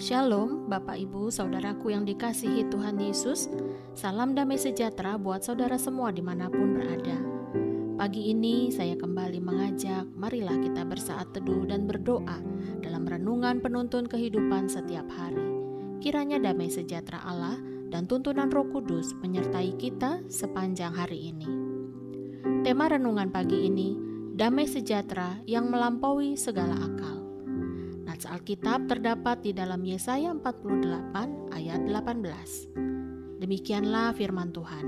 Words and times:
Shalom, 0.00 0.64
Bapak 0.64 0.96
Ibu, 0.96 1.28
saudaraku 1.28 1.92
yang 1.92 2.08
dikasihi 2.08 2.72
Tuhan 2.72 2.96
Yesus. 2.96 3.52
Salam 3.92 4.32
damai 4.32 4.56
sejahtera 4.56 5.20
buat 5.20 5.44
saudara 5.44 5.76
semua 5.76 6.08
di 6.08 6.24
mana 6.24 6.48
pun 6.48 6.72
berada. 6.72 7.20
Pagi 8.00 8.32
ini 8.32 8.72
saya 8.72 8.96
kembali 8.96 9.44
mengajak, 9.44 10.08
marilah 10.16 10.56
kita 10.56 10.88
bersaat 10.88 11.36
teduh 11.36 11.68
dan 11.68 11.84
berdoa 11.84 12.40
dalam 12.80 13.04
renungan 13.04 13.60
penuntun 13.60 14.08
kehidupan 14.08 14.72
setiap 14.72 15.04
hari. 15.12 15.44
Kiranya 16.00 16.40
damai 16.40 16.72
sejahtera 16.72 17.20
Allah 17.20 17.60
dan 17.92 18.08
tuntunan 18.08 18.48
Roh 18.48 18.72
Kudus 18.72 19.12
menyertai 19.20 19.76
kita 19.76 20.24
sepanjang 20.32 20.96
hari 20.96 21.28
ini. 21.28 21.48
Tema 22.64 22.88
renungan 22.88 23.28
pagi 23.28 23.68
ini, 23.68 24.00
damai 24.32 24.64
sejahtera 24.64 25.44
yang 25.44 25.68
melampaui 25.68 26.40
segala 26.40 26.88
akal. 26.88 27.19
Nats 28.20 28.36
Alkitab 28.36 28.84
terdapat 28.84 29.40
di 29.40 29.56
dalam 29.56 29.80
Yesaya 29.80 30.36
48 30.36 31.56
ayat 31.56 31.80
18. 31.88 33.40
Demikianlah 33.40 34.12
firman 34.12 34.52
Tuhan. 34.52 34.84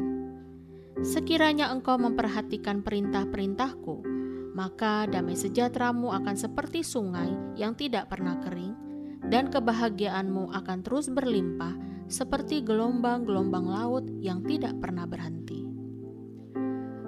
Sekiranya 1.01 1.73
engkau 1.73 1.97
memperhatikan 1.97 2.85
perintah-perintahku, 2.85 4.05
maka 4.53 5.09
damai 5.09 5.33
sejahteramu 5.33 6.13
akan 6.13 6.37
seperti 6.37 6.85
sungai 6.85 7.33
yang 7.57 7.73
tidak 7.73 8.13
pernah 8.13 8.37
kering, 8.37 8.77
dan 9.33 9.49
kebahagiaanmu 9.49 10.53
akan 10.53 10.85
terus 10.85 11.09
berlimpah 11.09 11.73
seperti 12.13 12.61
gelombang-gelombang 12.61 13.65
laut 13.65 14.05
yang 14.21 14.45
tidak 14.45 14.77
pernah 14.77 15.09
berhenti. 15.09 15.65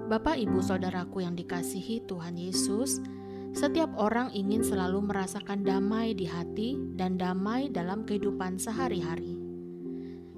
Bapak, 0.09 0.41
ibu, 0.41 0.65
saudaraku 0.65 1.21
yang 1.21 1.37
dikasihi 1.37 2.09
Tuhan 2.09 2.41
Yesus, 2.41 3.05
setiap 3.55 3.95
orang 3.95 4.35
ingin 4.35 4.67
selalu 4.67 4.99
merasakan 5.07 5.63
damai 5.63 6.11
di 6.11 6.27
hati 6.27 6.75
dan 6.99 7.15
damai 7.15 7.71
dalam 7.71 8.03
kehidupan 8.03 8.59
sehari-hari. 8.59 9.39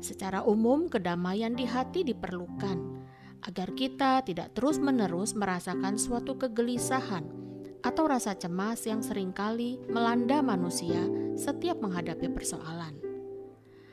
Secara 0.05 0.45
umum, 0.45 0.93
kedamaian 0.93 1.57
di 1.57 1.65
hati 1.65 2.05
diperlukan 2.05 2.79
agar 3.49 3.73
kita 3.73 4.21
tidak 4.21 4.53
terus-menerus 4.53 5.33
merasakan 5.33 5.97
suatu 5.97 6.37
kegelisahan 6.37 7.25
atau 7.81 8.05
rasa 8.05 8.37
cemas 8.37 8.85
yang 8.85 9.01
sering 9.01 9.33
kali 9.33 9.81
melanda 9.89 10.45
manusia 10.45 11.01
setiap 11.41 11.81
menghadapi 11.81 12.29
persoalan. 12.29 13.01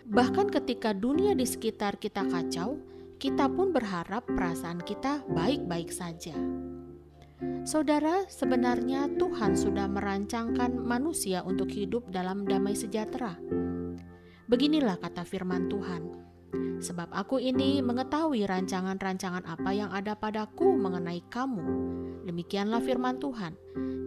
Bahkan 0.04 0.52
ketika 0.52 0.92
dunia 0.92 1.32
di 1.32 1.48
sekitar 1.48 1.96
kita 1.96 2.28
kacau, 2.28 2.76
kita 3.24 3.48
pun 3.48 3.72
berharap 3.72 4.28
perasaan 4.28 4.84
kita 4.84 5.24
baik-baik 5.32 5.96
saja. 5.96 6.36
Saudara, 7.64 8.28
sebenarnya 8.28 9.08
Tuhan 9.16 9.56
sudah 9.56 9.88
merancangkan 9.88 10.76
manusia 10.84 11.40
untuk 11.48 11.72
hidup 11.72 12.12
dalam 12.12 12.44
damai 12.44 12.76
sejahtera. 12.76 13.40
Beginilah 14.52 15.00
kata 15.00 15.24
firman 15.24 15.72
Tuhan. 15.72 16.04
Sebab 16.84 17.16
aku 17.16 17.40
ini 17.40 17.80
mengetahui 17.80 18.44
rancangan-rancangan 18.44 19.48
apa 19.48 19.72
yang 19.72 19.90
ada 19.96 20.14
padaku 20.20 20.76
mengenai 20.76 21.24
kamu. 21.32 21.64
Demikianlah 22.28 22.84
firman 22.84 23.18
Tuhan, 23.24 23.56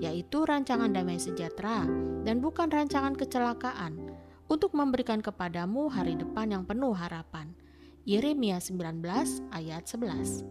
yaitu 0.04 0.44
rancangan 0.44 0.92
damai 0.92 1.16
sejahtera 1.16 1.88
dan 2.28 2.44
bukan 2.44 2.68
rancangan 2.68 3.16
kecelakaan, 3.16 4.12
untuk 4.46 4.76
memberikan 4.78 5.18
kepadamu 5.18 5.90
hari 5.90 6.14
depan 6.14 6.54
yang 6.54 6.62
penuh 6.62 6.94
harapan. 6.94 7.50
Yeremia 8.06 8.62
19 8.62 9.02
ayat 9.50 9.82
11. 9.90 10.46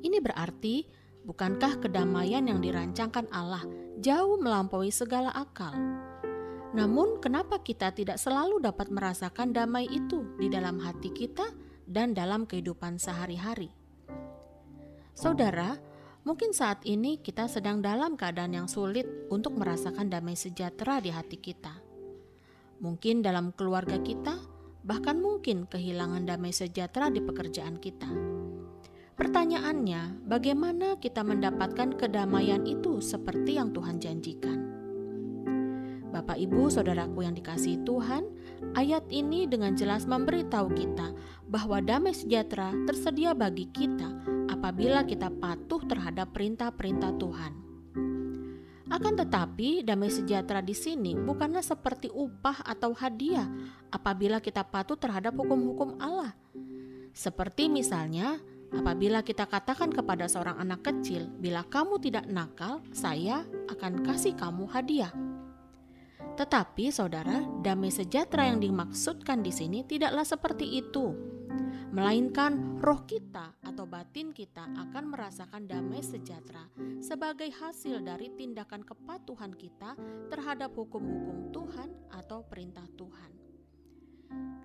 Ini 0.00 0.18
berarti 0.24 0.88
Bukankah 1.26 1.82
kedamaian 1.82 2.46
yang 2.46 2.62
dirancangkan 2.62 3.26
Allah 3.34 3.66
jauh 3.98 4.38
melampaui 4.38 4.94
segala 4.94 5.34
akal? 5.34 5.74
Namun, 6.70 7.18
kenapa 7.18 7.58
kita 7.66 7.90
tidak 7.90 8.22
selalu 8.22 8.62
dapat 8.62 8.94
merasakan 8.94 9.50
damai 9.50 9.90
itu 9.90 10.22
di 10.38 10.46
dalam 10.46 10.78
hati 10.78 11.10
kita 11.10 11.50
dan 11.82 12.14
dalam 12.14 12.46
kehidupan 12.46 13.02
sehari-hari? 13.02 13.74
Saudara, 15.18 15.74
mungkin 16.22 16.54
saat 16.54 16.86
ini 16.86 17.18
kita 17.18 17.50
sedang 17.50 17.82
dalam 17.82 18.14
keadaan 18.14 18.54
yang 18.54 18.68
sulit 18.70 19.10
untuk 19.26 19.58
merasakan 19.58 20.06
damai 20.06 20.38
sejahtera 20.38 21.02
di 21.02 21.10
hati 21.10 21.42
kita. 21.42 21.74
Mungkin 22.78 23.26
dalam 23.26 23.50
keluarga 23.50 23.98
kita, 23.98 24.38
bahkan 24.86 25.18
mungkin 25.18 25.66
kehilangan 25.66 26.22
damai 26.22 26.54
sejahtera 26.54 27.10
di 27.10 27.18
pekerjaan 27.18 27.82
kita 27.82 28.06
Pertanyaannya, 29.16 30.28
bagaimana 30.28 31.00
kita 31.00 31.24
mendapatkan 31.24 31.96
kedamaian 31.96 32.68
itu 32.68 33.00
seperti 33.00 33.56
yang 33.56 33.72
Tuhan 33.72 33.96
janjikan? 33.96 34.58
Bapak, 36.12 36.36
ibu, 36.36 36.68
saudaraku 36.68 37.24
yang 37.24 37.32
dikasihi 37.32 37.80
Tuhan, 37.80 38.28
ayat 38.76 39.08
ini 39.08 39.48
dengan 39.48 39.72
jelas 39.72 40.04
memberitahu 40.04 40.68
kita 40.68 41.16
bahwa 41.48 41.80
damai 41.80 42.12
sejahtera 42.12 42.76
tersedia 42.84 43.32
bagi 43.32 43.72
kita 43.72 44.20
apabila 44.52 45.08
kita 45.08 45.32
patuh 45.32 45.80
terhadap 45.88 46.36
perintah-perintah 46.36 47.16
Tuhan. 47.16 47.52
Akan 48.92 49.16
tetapi, 49.16 49.80
damai 49.80 50.12
sejahtera 50.12 50.60
di 50.60 50.76
sini 50.76 51.16
bukanlah 51.16 51.64
seperti 51.64 52.12
upah 52.12 52.68
atau 52.68 52.92
hadiah 52.92 53.48
apabila 53.88 54.44
kita 54.44 54.60
patuh 54.60 55.00
terhadap 55.00 55.32
hukum-hukum 55.40 55.96
Allah. 56.04 56.36
Seperti 57.16 57.72
misalnya, 57.72 58.40
Apabila 58.76 59.24
kita 59.24 59.48
katakan 59.48 59.88
kepada 59.88 60.28
seorang 60.28 60.60
anak 60.60 60.84
kecil, 60.84 61.32
"Bila 61.40 61.64
kamu 61.64 61.96
tidak 61.98 62.28
nakal, 62.28 62.84
saya 62.92 63.42
akan 63.72 64.04
kasih 64.04 64.36
kamu 64.36 64.68
hadiah." 64.68 65.12
Tetapi, 66.36 66.92
saudara, 66.92 67.40
damai 67.64 67.88
sejahtera 67.88 68.52
yang 68.52 68.60
dimaksudkan 68.60 69.40
di 69.40 69.48
sini 69.48 69.80
tidaklah 69.88 70.20
seperti 70.20 70.84
itu, 70.84 71.16
melainkan 71.96 72.76
roh 72.84 73.08
kita 73.08 73.56
atau 73.64 73.88
batin 73.88 74.36
kita 74.36 74.68
akan 74.68 75.16
merasakan 75.16 75.64
damai 75.64 76.04
sejahtera 76.04 76.68
sebagai 77.00 77.48
hasil 77.48 78.04
dari 78.04 78.28
tindakan 78.36 78.84
kepatuhan 78.84 79.56
kita 79.56 79.96
terhadap 80.28 80.76
hukum-hukum 80.76 81.48
Tuhan 81.56 81.88
atau 82.12 82.44
perintah 82.44 82.84
Tuhan. 83.00 83.45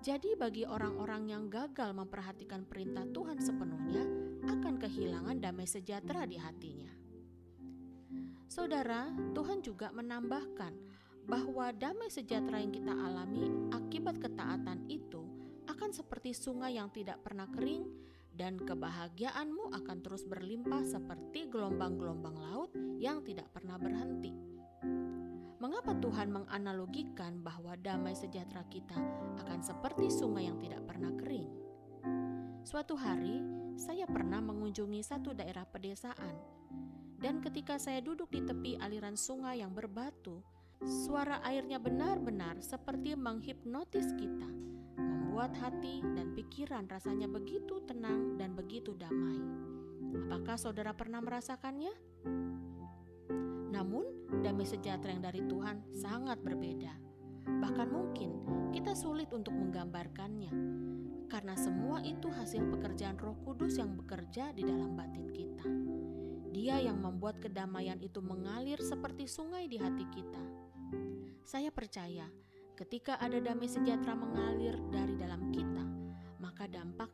Jadi, 0.02 0.34
bagi 0.34 0.66
orang-orang 0.66 1.30
yang 1.30 1.44
gagal 1.46 1.94
memperhatikan 1.94 2.66
perintah 2.66 3.06
Tuhan 3.06 3.38
sepenuhnya, 3.38 4.02
akan 4.50 4.74
kehilangan 4.82 5.38
damai 5.38 5.66
sejahtera 5.70 6.26
di 6.26 6.38
hatinya. 6.42 6.90
Saudara, 8.50 9.08
Tuhan 9.32 9.62
juga 9.62 9.94
menambahkan 9.94 10.74
bahwa 11.24 11.70
damai 11.70 12.10
sejahtera 12.10 12.58
yang 12.58 12.74
kita 12.74 12.90
alami 12.90 13.70
akibat 13.70 14.18
ketaatan 14.18 14.90
itu 14.90 15.22
akan 15.70 15.94
seperti 15.94 16.34
sungai 16.34 16.74
yang 16.76 16.90
tidak 16.90 17.22
pernah 17.22 17.46
kering, 17.46 17.86
dan 18.32 18.56
kebahagiaanmu 18.58 19.70
akan 19.70 19.98
terus 20.02 20.24
berlimpah 20.24 20.82
seperti 20.88 21.46
gelombang-gelombang 21.52 22.36
laut 22.36 22.70
yang 22.98 23.20
tidak 23.22 23.48
pernah 23.52 23.76
berhenti. 23.76 24.51
Mengapa 25.62 25.94
Tuhan 25.94 26.34
menganalogikan 26.34 27.38
bahwa 27.38 27.78
damai 27.78 28.18
sejahtera 28.18 28.66
kita 28.66 28.98
akan 29.46 29.62
seperti 29.62 30.10
sungai 30.10 30.50
yang 30.50 30.58
tidak 30.58 30.82
pernah 30.90 31.14
kering? 31.14 31.46
Suatu 32.66 32.98
hari, 32.98 33.38
saya 33.78 34.10
pernah 34.10 34.42
mengunjungi 34.42 34.98
satu 35.06 35.30
daerah 35.30 35.62
pedesaan, 35.62 36.34
dan 37.22 37.38
ketika 37.38 37.78
saya 37.78 38.02
duduk 38.02 38.34
di 38.34 38.42
tepi 38.42 38.74
aliran 38.82 39.14
sungai 39.14 39.62
yang 39.62 39.70
berbatu, 39.70 40.42
suara 40.82 41.38
airnya 41.46 41.78
benar-benar 41.78 42.58
seperti 42.58 43.14
menghipnotis 43.14 44.10
kita, 44.18 44.50
membuat 44.98 45.54
hati 45.62 46.02
dan 46.18 46.34
pikiran 46.34 46.90
rasanya 46.90 47.30
begitu 47.30 47.78
tenang 47.86 48.34
dan 48.34 48.58
begitu 48.58 48.98
damai. 48.98 49.38
Apakah 50.26 50.58
saudara 50.58 50.90
pernah 50.90 51.22
merasakannya? 51.22 51.94
Namun, 53.72 54.28
damai 54.44 54.68
sejahtera 54.68 55.16
yang 55.16 55.24
dari 55.24 55.40
Tuhan 55.48 55.80
sangat 55.96 56.44
berbeda. 56.44 56.92
Bahkan 57.48 57.88
mungkin 57.88 58.30
kita 58.70 58.92
sulit 58.92 59.32
untuk 59.32 59.56
menggambarkannya, 59.56 60.52
karena 61.32 61.56
semua 61.56 62.04
itu 62.04 62.28
hasil 62.28 62.68
pekerjaan 62.68 63.16
Roh 63.16 63.34
Kudus 63.42 63.80
yang 63.80 63.96
bekerja 63.96 64.52
di 64.52 64.62
dalam 64.62 64.92
batin 64.94 65.32
kita. 65.32 65.66
Dia 66.52 66.84
yang 66.84 67.00
membuat 67.00 67.40
kedamaian 67.40 67.96
itu 67.98 68.20
mengalir 68.20 68.76
seperti 68.78 69.24
sungai 69.24 69.66
di 69.66 69.80
hati 69.80 70.04
kita. 70.12 70.44
Saya 71.42 71.72
percaya, 71.72 72.28
ketika 72.76 73.16
ada 73.18 73.40
damai 73.40 73.66
sejahtera 73.66 74.12
mengalir 74.12 74.76
dari 74.92 75.16
dalam 75.16 75.48
kita, 75.50 75.81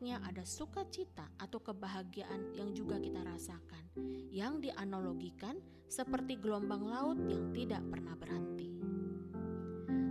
dampaknya 0.09 0.25
ada 0.25 0.45
sukacita 0.49 1.29
atau 1.37 1.61
kebahagiaan 1.61 2.57
yang 2.57 2.73
juga 2.73 2.97
kita 2.97 3.21
rasakan, 3.29 3.93
yang 4.33 4.57
dianalogikan 4.57 5.61
seperti 5.85 6.41
gelombang 6.41 6.81
laut 6.81 7.21
yang 7.29 7.53
tidak 7.53 7.85
pernah 7.93 8.17
berhenti. 8.17 8.73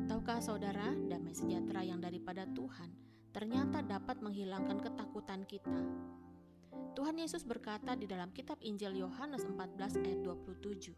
Tahukah 0.06 0.38
saudara, 0.38 0.94
damai 0.94 1.34
sejahtera 1.34 1.82
yang 1.82 1.98
daripada 1.98 2.46
Tuhan 2.46 2.94
ternyata 3.34 3.82
dapat 3.82 4.22
menghilangkan 4.22 4.86
ketakutan 4.86 5.42
kita. 5.50 5.82
Tuhan 6.94 7.18
Yesus 7.18 7.42
berkata 7.42 7.98
di 7.98 8.06
dalam 8.06 8.30
kitab 8.38 8.62
Injil 8.62 9.02
Yohanes 9.02 9.50
14 9.50 9.98
ayat 9.98 10.22
27, 10.22 10.94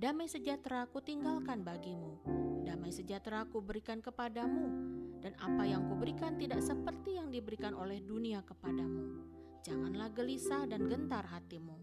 Damai 0.00 0.32
sejahtera 0.32 0.88
ku 0.88 1.04
tinggalkan 1.04 1.60
bagimu, 1.60 2.24
damai 2.64 2.88
sejahtera 2.88 3.44
sejahtera 3.44 3.44
kuberikan 3.52 4.00
kepadamu, 4.00 4.96
dan 5.18 5.34
apa 5.42 5.66
yang 5.66 5.86
kuberikan 5.90 6.38
tidak 6.38 6.62
seperti 6.62 7.18
yang 7.18 7.28
diberikan 7.28 7.74
oleh 7.74 7.98
dunia 8.02 8.42
kepadamu. 8.46 9.22
Janganlah 9.66 10.14
gelisah 10.14 10.64
dan 10.70 10.86
gentar 10.86 11.26
hatimu. 11.26 11.76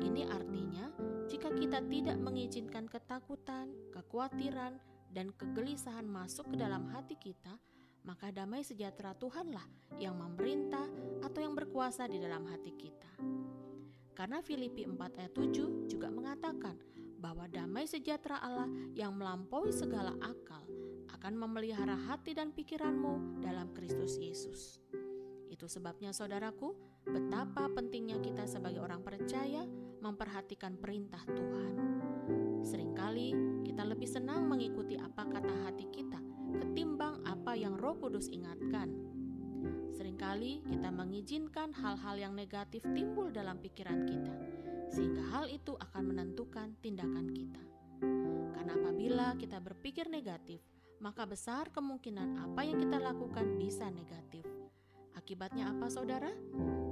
Ini 0.00 0.26
artinya, 0.26 0.90
jika 1.30 1.54
kita 1.54 1.78
tidak 1.86 2.18
mengizinkan 2.18 2.90
ketakutan, 2.90 3.70
kekhawatiran, 3.94 4.80
dan 5.14 5.30
kegelisahan 5.38 6.02
masuk 6.02 6.50
ke 6.50 6.56
dalam 6.58 6.90
hati 6.90 7.14
kita, 7.14 7.54
maka 8.02 8.34
damai 8.34 8.66
sejahtera 8.66 9.14
Tuhanlah 9.14 9.64
yang 10.02 10.18
memerintah 10.18 10.84
atau 11.22 11.40
yang 11.40 11.54
berkuasa 11.54 12.10
di 12.10 12.18
dalam 12.18 12.44
hati 12.50 12.74
kita. 12.74 13.12
Karena 14.14 14.42
Filipi 14.42 14.82
4 14.86 14.98
ayat 15.18 15.32
7 15.32 15.90
juga 15.90 16.10
mengatakan 16.10 16.74
bahwa 17.18 17.48
damai 17.48 17.88
sejahtera 17.88 18.42
Allah 18.42 18.68
yang 18.92 19.16
melampaui 19.16 19.72
segala 19.72 20.12
akal 20.20 20.62
akan 21.24 21.40
memelihara 21.40 21.96
hati 22.04 22.36
dan 22.36 22.52
pikiranmu 22.52 23.40
dalam 23.40 23.72
Kristus 23.72 24.20
Yesus. 24.20 24.76
Itu 25.48 25.72
sebabnya 25.72 26.12
saudaraku, 26.12 26.76
betapa 27.08 27.64
pentingnya 27.72 28.20
kita 28.20 28.44
sebagai 28.44 28.84
orang 28.84 29.00
percaya 29.00 29.64
memperhatikan 30.04 30.76
perintah 30.76 31.24
Tuhan. 31.24 31.72
Seringkali 32.60 33.28
kita 33.64 33.88
lebih 33.88 34.04
senang 34.04 34.52
mengikuti 34.52 35.00
apa 35.00 35.24
kata 35.24 35.64
hati 35.64 35.88
kita 35.88 36.20
ketimbang 36.60 37.24
apa 37.24 37.56
yang 37.56 37.80
Roh 37.80 37.96
Kudus 37.96 38.28
ingatkan. 38.28 38.92
Seringkali 39.96 40.68
kita 40.68 40.92
mengizinkan 40.92 41.72
hal-hal 41.72 42.20
yang 42.20 42.36
negatif 42.36 42.84
timbul 42.92 43.32
dalam 43.32 43.56
pikiran 43.64 44.04
kita, 44.04 44.34
sehingga 44.92 45.24
hal 45.32 45.48
itu 45.48 45.72
akan 45.72 46.04
menentukan 46.04 46.76
tindakan 46.84 47.32
kita. 47.32 47.64
Karena 48.52 48.76
apabila 48.76 49.40
kita 49.40 49.56
berpikir 49.64 50.12
negatif, 50.12 50.73
maka 51.02 51.26
besar 51.26 51.70
kemungkinan 51.74 52.38
apa 52.42 52.62
yang 52.66 52.78
kita 52.82 52.98
lakukan 53.00 53.58
bisa 53.58 53.90
negatif. 53.90 54.44
Akibatnya 55.14 55.70
apa, 55.72 55.86
saudara? 55.88 56.30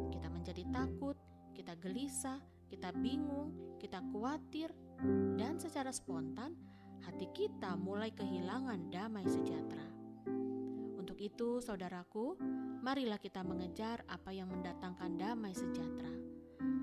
Kita 0.09 0.31
menjadi 0.31 0.63
takut, 0.71 1.19
kita 1.53 1.75
gelisah, 1.79 2.41
kita 2.73 2.95
bingung, 2.97 3.77
kita 3.77 4.01
khawatir, 4.11 4.73
dan 5.37 5.59
secara 5.59 5.91
spontan 5.93 6.55
hati 7.03 7.27
kita 7.35 7.75
mulai 7.75 8.15
kehilangan 8.15 8.89
damai 8.89 9.27
sejahtera. 9.27 9.85
Untuk 10.97 11.19
itu, 11.19 11.59
saudaraku, 11.59 12.39
marilah 12.81 13.19
kita 13.19 13.43
mengejar 13.43 14.07
apa 14.07 14.31
yang 14.31 14.49
mendatangkan 14.49 15.19
damai 15.19 15.53
sejahtera. 15.53 16.15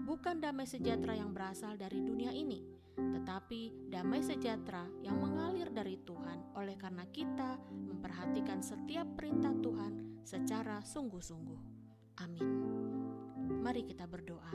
Bukan 0.05 0.43
damai 0.43 0.67
sejahtera 0.67 1.15
yang 1.15 1.31
berasal 1.31 1.79
dari 1.79 2.03
dunia 2.03 2.35
ini, 2.35 2.61
tetapi 2.99 3.91
damai 3.91 4.19
sejahtera 4.19 4.83
yang 5.01 5.17
mengalir 5.17 5.71
dari 5.71 5.99
Tuhan 6.03 6.55
oleh 6.59 6.75
karena 6.75 7.07
kita 7.09 7.55
memperhatikan 7.71 8.59
setiap 8.59 9.07
perintah 9.15 9.55
Tuhan 9.59 10.23
secara 10.27 10.83
sungguh-sungguh. 10.83 11.61
Amin. 12.19 12.47
Mari 13.59 13.87
kita 13.87 14.05
berdoa. 14.05 14.53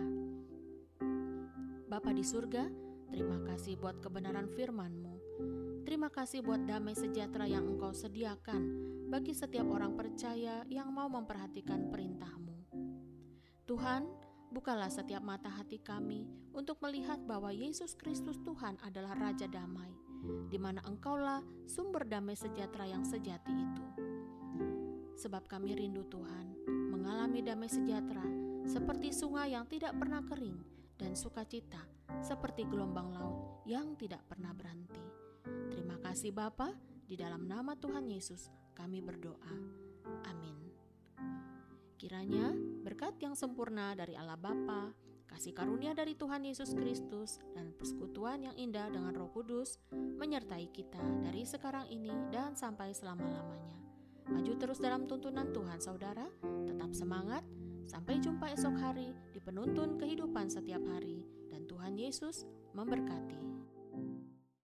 Bapa 1.89 2.11
di 2.13 2.25
surga, 2.27 2.67
terima 3.09 3.39
kasih 3.47 3.79
buat 3.79 4.03
kebenaran 4.03 4.51
firman-Mu. 4.53 5.15
Terima 5.85 6.09
kasih 6.09 6.41
buat 6.41 6.65
damai 6.65 6.97
sejahtera 6.97 7.45
yang 7.45 7.69
Engkau 7.69 7.93
sediakan 7.93 8.63
bagi 9.13 9.37
setiap 9.37 9.69
orang 9.69 9.95
percaya 9.95 10.65
yang 10.67 10.91
mau 10.91 11.07
memperhatikan 11.13 11.93
perintah-Mu. 11.93 12.57
Tuhan, 13.69 14.24
bukalah 14.55 14.87
setiap 14.87 15.19
mata 15.19 15.51
hati 15.51 15.83
kami 15.83 16.31
untuk 16.55 16.79
melihat 16.79 17.19
bahwa 17.27 17.51
Yesus 17.51 17.99
Kristus 17.99 18.39
Tuhan 18.47 18.79
adalah 18.87 19.19
Raja 19.19 19.51
Damai, 19.51 19.91
di 20.47 20.55
mana 20.63 20.79
Engkaulah 20.87 21.43
sumber 21.67 22.07
damai 22.07 22.39
sejahtera 22.39 22.87
yang 22.87 23.03
sejati 23.03 23.51
itu. 23.51 23.85
Sebab 25.19 25.51
kami 25.51 25.75
rindu 25.75 26.07
Tuhan, 26.07 26.55
mengalami 26.95 27.43
damai 27.43 27.67
sejahtera 27.67 28.23
seperti 28.63 29.11
sungai 29.11 29.59
yang 29.59 29.67
tidak 29.67 29.99
pernah 29.99 30.23
kering 30.23 30.63
dan 30.95 31.19
sukacita 31.19 31.83
seperti 32.23 32.63
gelombang 32.71 33.11
laut 33.11 33.67
yang 33.67 33.99
tidak 33.99 34.23
pernah 34.31 34.55
berhenti. 34.55 35.03
Terima 35.75 35.99
kasih 35.99 36.31
Bapa, 36.31 36.71
di 37.05 37.19
dalam 37.19 37.45
nama 37.51 37.75
Tuhan 37.75 38.07
Yesus 38.07 38.49
kami 38.73 39.03
berdoa. 39.03 39.55
Amin. 40.31 40.54
Kiranya 42.05 42.53
berkat 42.85 43.17
yang 43.25 43.33
sempurna 43.33 43.97
dari 43.97 44.13
Allah 44.13 44.37
Bapa, 44.37 44.93
kasih 45.25 45.57
karunia 45.57 45.97
dari 45.97 46.13
Tuhan 46.13 46.45
Yesus 46.45 46.77
Kristus, 46.77 47.41
dan 47.57 47.73
persekutuan 47.81 48.45
yang 48.45 48.53
indah 48.61 48.93
dengan 48.93 49.17
Roh 49.17 49.33
Kudus 49.33 49.81
menyertai 49.89 50.69
kita 50.69 51.01
dari 51.25 51.49
sekarang 51.49 51.89
ini 51.89 52.13
dan 52.29 52.61
sampai 52.61 52.93
selama-lamanya. 52.93 53.81
Maju 54.29 54.53
terus 54.53 54.85
dalam 54.85 55.09
tuntunan 55.09 55.49
Tuhan, 55.49 55.81
saudara. 55.81 56.29
Tetap 56.69 56.93
semangat. 56.93 57.41
Sampai 57.89 58.21
jumpa 58.21 58.53
esok 58.53 58.77
hari 58.77 59.17
di 59.33 59.41
penuntun 59.41 59.97
kehidupan 59.97 60.53
setiap 60.53 60.85
hari, 60.85 61.25
dan 61.49 61.65
Tuhan 61.65 61.97
Yesus 61.97 62.45
memberkati. 62.77 63.54